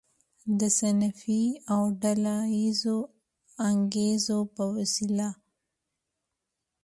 د 0.59 0.61
صنفي 0.77 1.43
او 1.73 1.81
ډله 2.01 2.37
ییزو 2.59 2.97
انګیزو 3.67 4.39
په 4.55 4.63
وسیله. 4.75 5.29